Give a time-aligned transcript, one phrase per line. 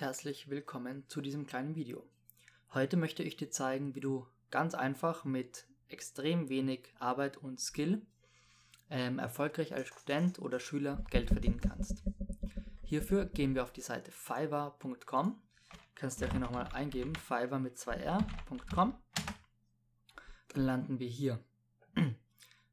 [0.00, 2.08] herzlich willkommen zu diesem kleinen Video.
[2.72, 8.00] Heute möchte ich dir zeigen, wie du ganz einfach mit extrem wenig Arbeit und Skill
[8.88, 12.02] ähm, erfolgreich als Student oder Schüler Geld verdienen kannst.
[12.82, 15.42] Hierfür gehen wir auf die Seite fiverr.com.
[15.94, 18.94] Kannst du hier nochmal eingeben, fiverr mit 2r.com.
[20.48, 21.44] Dann landen wir hier.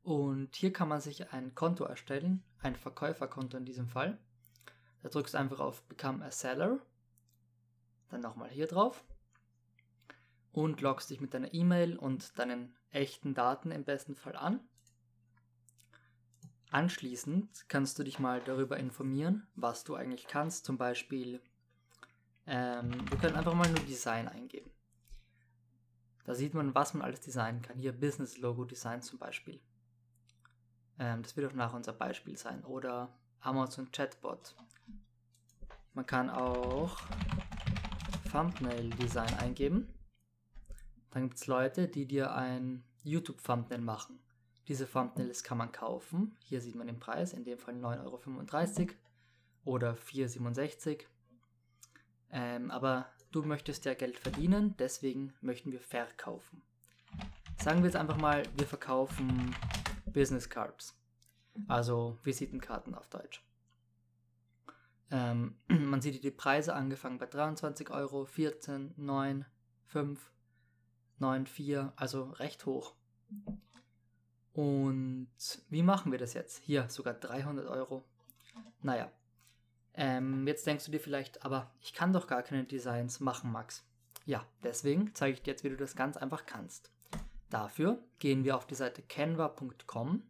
[0.02, 4.18] Und hier kann man sich ein Konto erstellen, ein Verkäuferkonto in diesem Fall.
[5.04, 6.80] Da drückst du einfach auf Become a Seller,
[8.10, 9.04] dann nochmal hier drauf
[10.52, 14.60] und loggst dich mit deiner E-Mail und deinen echten Daten im besten Fall an.
[16.72, 20.66] Anschließend kannst du dich mal darüber informieren, was du eigentlich kannst.
[20.66, 21.42] Zum Beispiel,
[22.46, 24.72] ähm, wir können einfach mal nur Design eingeben.
[26.26, 27.78] Da sieht man, was man alles designen kann.
[27.78, 29.62] Hier Business Logo Design zum Beispiel.
[31.00, 32.66] Ähm, das wird auch nachher unser Beispiel sein.
[32.66, 34.54] Oder Amazon Chatbot.
[35.94, 37.00] Man kann auch
[38.32, 39.88] Thumbnail Design eingeben.
[41.12, 44.20] Dann gibt es Leute, die dir ein YouTube Thumbnail machen.
[44.68, 46.36] Diese Thumbnails kann man kaufen.
[46.44, 48.92] Hier sieht man den Preis, in dem Fall 9,35 Euro
[49.64, 50.98] oder 4,67 Euro.
[52.32, 56.62] Ähm, aber du möchtest ja Geld verdienen, deswegen möchten wir verkaufen.
[57.64, 59.56] Sagen wir jetzt einfach mal, wir verkaufen
[60.06, 60.96] Business Cards,
[61.68, 63.42] also Visitenkarten auf Deutsch.
[65.12, 69.46] Ähm, man sieht die Preise angefangen bei 23 Euro, 14, 9,
[69.86, 70.32] 5,
[71.20, 72.94] 9, 4, also recht hoch.
[74.54, 75.30] Und
[75.70, 76.58] wie machen wir das jetzt?
[76.64, 78.04] Hier sogar 300 Euro.
[78.82, 79.12] Naja,
[79.94, 83.86] ähm, jetzt denkst du dir vielleicht, aber ich kann doch gar keine Designs machen, Max.
[84.26, 86.92] Ja, deswegen zeige ich dir jetzt, wie du das ganz einfach kannst.
[87.50, 90.24] Dafür gehen wir auf die Seite canva.com.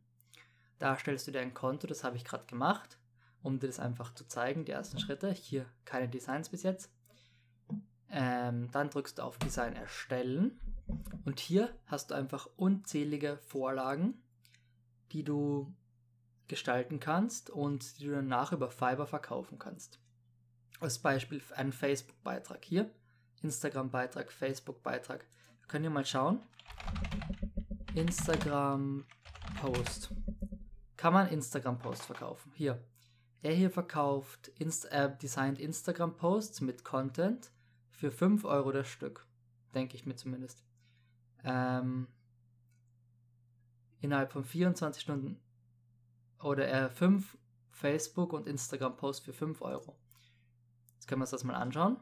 [0.78, 3.00] Da stellst du dir ein Konto, das habe ich gerade gemacht
[3.44, 5.32] um dir das einfach zu zeigen, die ersten Schritte.
[5.32, 6.92] Hier keine Designs bis jetzt.
[8.10, 10.60] Ähm, dann drückst du auf Design erstellen
[11.26, 14.24] und hier hast du einfach unzählige Vorlagen,
[15.12, 15.76] die du
[16.48, 20.00] gestalten kannst und die du danach über Fiverr verkaufen kannst.
[20.80, 22.90] Als Beispiel ein Facebook-Beitrag hier,
[23.42, 25.26] Instagram-Beitrag, Facebook-Beitrag.
[25.60, 26.40] Wir können hier mal schauen.
[27.94, 30.14] Instagram-Post.
[30.96, 32.54] Kann man Instagram-Post verkaufen?
[32.56, 32.82] Hier,
[33.48, 37.50] er hier verkauft Inst äh, designt Instagram-Posts mit Content
[37.92, 39.26] für 5 Euro das Stück.
[39.74, 40.66] Denke ich mir zumindest.
[41.46, 42.10] Ähm,
[44.02, 45.40] innerhalb von 24 Stunden
[46.44, 47.38] oder er 5
[47.72, 49.98] Facebook- und Instagram-Posts für 5 Euro.
[50.96, 51.96] Jetzt können wir uns das mal anschauen.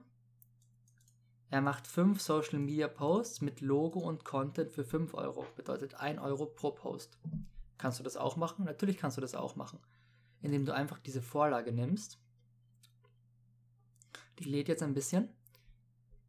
[1.51, 5.45] Er macht 5 Social Media Posts mit Logo und Content für 5 Euro.
[5.55, 7.19] Bedeutet 1 Euro pro Post.
[7.77, 8.65] Kannst du das auch machen?
[8.65, 9.79] Natürlich kannst du das auch machen
[10.41, 12.19] indem du einfach diese Vorlage nimmst.
[14.39, 15.29] Die lädt jetzt ein bisschen.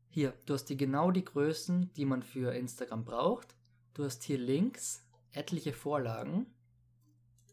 [0.09, 3.55] Hier, du hast hier genau die Größen, die man für Instagram braucht.
[3.94, 6.47] Du hast hier links etliche Vorlagen.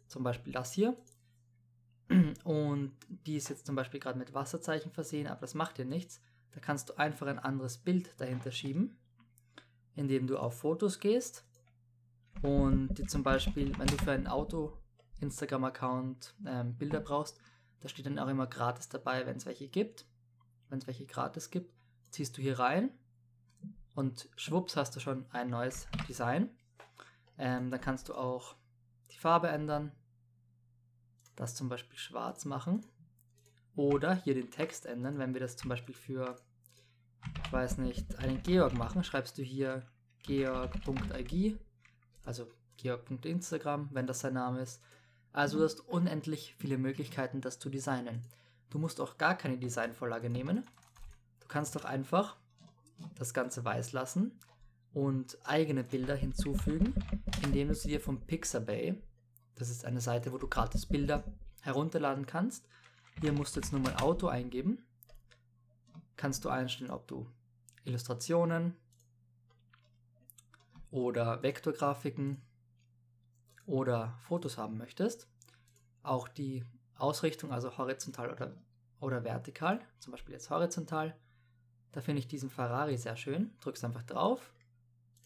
[0.07, 0.95] Zum Beispiel das hier.
[2.43, 6.21] Und die ist jetzt zum Beispiel gerade mit Wasserzeichen versehen, aber das macht dir nichts.
[6.51, 8.95] Da kannst du einfach ein anderes Bild dahinter schieben,
[9.95, 11.43] indem du auf Fotos gehst
[12.41, 14.77] und die zum Beispiel, wenn du für ein Auto
[15.23, 17.39] Instagram-Account ähm, Bilder brauchst,
[17.81, 20.05] da steht dann auch immer gratis dabei, wenn es welche gibt.
[20.69, 21.73] Wenn es welche gratis gibt,
[22.11, 22.91] ziehst du hier rein
[23.95, 26.49] und schwupps hast du schon ein neues Design.
[27.37, 28.55] Ähm, dann kannst du auch
[29.11, 29.91] die Farbe ändern,
[31.35, 32.85] das zum Beispiel schwarz machen
[33.75, 35.17] oder hier den Text ändern.
[35.17, 36.39] Wenn wir das zum Beispiel für,
[37.45, 39.85] ich weiß nicht, einen Georg machen, schreibst du hier
[40.23, 41.57] georg.ig,
[42.23, 42.47] also
[42.77, 44.81] georg.instagram, wenn das sein Name ist.
[45.33, 48.21] Also du hast unendlich viele Möglichkeiten, das zu designen.
[48.69, 50.63] Du musst auch gar keine Designvorlage nehmen.
[51.39, 52.37] Du kannst doch einfach
[53.15, 54.31] das Ganze weiß lassen
[54.93, 56.93] und eigene Bilder hinzufügen,
[57.43, 58.95] indem du sie dir vom Pixabay,
[59.55, 61.23] das ist eine Seite, wo du gratis Bilder
[61.61, 62.67] herunterladen kannst.
[63.21, 64.85] Hier musst du jetzt nur mal Auto eingeben.
[66.15, 67.27] Kannst du einstellen, ob du
[67.85, 68.75] Illustrationen
[70.91, 72.41] oder Vektorgrafiken
[73.65, 75.27] oder Fotos haben möchtest,
[76.01, 76.63] auch die
[76.95, 78.55] Ausrichtung, also horizontal oder,
[78.99, 81.15] oder vertikal, zum Beispiel jetzt horizontal,
[81.93, 83.51] da finde ich diesen Ferrari sehr schön.
[83.61, 84.51] Drückst einfach drauf,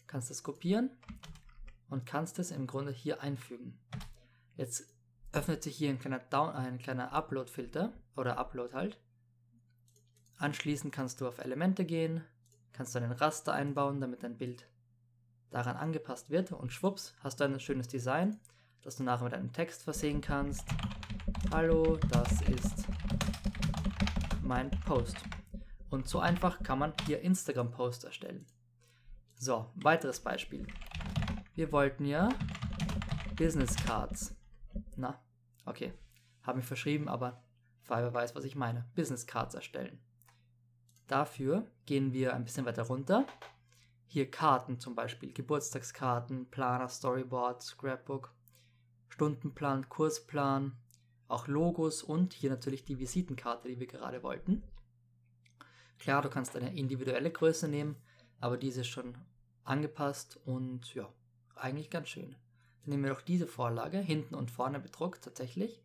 [0.06, 0.90] kannst es kopieren
[1.88, 3.78] und kannst es im Grunde hier einfügen.
[4.56, 4.94] Jetzt
[5.32, 9.00] öffnet sich hier ein kleiner, Down, ein kleiner Upload-Filter oder Upload halt.
[10.36, 12.22] Anschließend kannst du auf Elemente gehen,
[12.72, 14.68] kannst du einen Raster einbauen, damit dein Bild
[15.50, 18.38] daran angepasst wird und schwupps hast du ein schönes Design,
[18.82, 20.64] das du nachher mit einem Text versehen kannst.
[21.50, 22.86] Hallo, das ist
[24.42, 25.16] mein Post.
[25.90, 28.46] Und so einfach kann man hier Instagram-Post erstellen.
[29.34, 30.66] So, weiteres Beispiel.
[31.54, 32.28] Wir wollten ja
[33.36, 34.34] Business Cards.
[34.96, 35.20] Na,
[35.64, 35.92] okay.
[36.42, 37.42] Habe mich verschrieben, aber
[37.82, 38.84] Fiverr weiß, was ich meine.
[38.94, 39.98] Business Cards erstellen.
[41.06, 43.26] Dafür gehen wir ein bisschen weiter runter.
[44.10, 48.32] Hier Karten zum Beispiel, Geburtstagskarten, Planer, Storyboard, Scrapbook,
[49.10, 50.78] Stundenplan, Kursplan,
[51.28, 54.62] auch Logos und hier natürlich die Visitenkarte, die wir gerade wollten.
[55.98, 57.96] Klar, du kannst eine individuelle Größe nehmen,
[58.40, 59.18] aber diese ist schon
[59.64, 61.12] angepasst und ja,
[61.54, 62.30] eigentlich ganz schön.
[62.30, 65.82] Dann nehmen wir doch diese Vorlage, hinten und vorne bedruckt tatsächlich.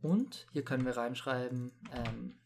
[0.00, 2.38] Und hier können wir reinschreiben ähm,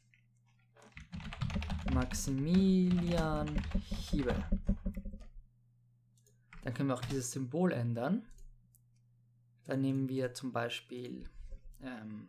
[1.93, 3.49] Maximilian
[4.11, 4.35] Hiebe.
[6.63, 8.25] Dann können wir auch dieses Symbol ändern.
[9.65, 11.29] Dann nehmen wir zum Beispiel,
[11.83, 12.29] ähm,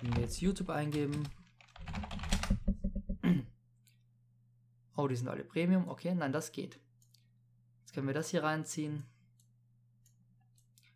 [0.00, 1.28] wenn wir jetzt YouTube eingeben.
[4.96, 5.88] Oh, die sind alle Premium.
[5.88, 6.78] Okay, nein, das geht.
[7.80, 9.02] Jetzt können wir das hier reinziehen.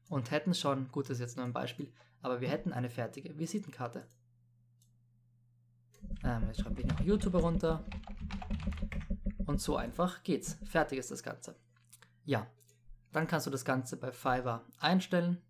[0.08, 1.92] Und hätten schon, gut, das ist jetzt nur ein Beispiel,
[2.22, 4.06] aber wir hätten eine fertige Visitenkarte.
[6.24, 7.84] Ähm, jetzt schreibe ich noch YouTube runter.
[9.46, 10.58] Und so einfach geht's.
[10.64, 11.56] Fertig ist das Ganze.
[12.24, 12.46] Ja,
[13.12, 15.40] dann kannst du das Ganze bei Fiverr einstellen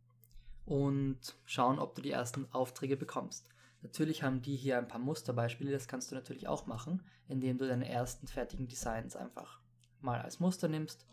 [0.64, 3.48] und schauen, ob du die ersten Aufträge bekommst.
[3.82, 7.66] Natürlich haben die hier ein paar Musterbeispiele, das kannst du natürlich auch machen, indem du
[7.66, 9.60] deine ersten fertigen Designs einfach
[10.00, 11.06] mal als Muster nimmst.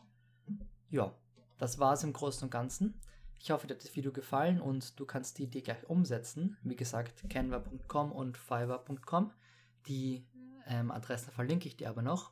[0.90, 1.14] Ja,
[1.58, 3.00] das war es im Großen und Ganzen.
[3.40, 6.58] Ich hoffe, dir hat das Video gefallen und du kannst die Idee gleich umsetzen.
[6.64, 9.32] Wie gesagt, canva.com und fiverr.com.
[9.88, 10.26] Die
[10.68, 12.32] ähm, Adressen verlinke ich dir aber noch.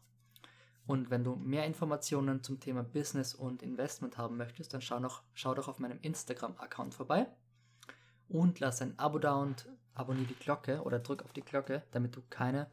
[0.86, 5.24] Und wenn du mehr Informationen zum Thema Business und Investment haben möchtest, dann schau, noch,
[5.34, 7.28] schau doch auf meinem Instagram-Account vorbei
[8.28, 12.16] und lass ein Abo da und abonniere die Glocke oder drück auf die Glocke, damit
[12.16, 12.70] du keine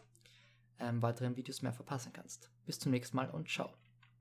[0.78, 2.50] ähm, weiteren Videos mehr verpassen kannst.
[2.66, 3.79] Bis zum nächsten Mal und ciao.